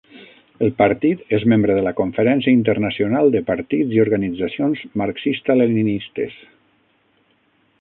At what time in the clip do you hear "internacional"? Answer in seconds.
2.59-3.29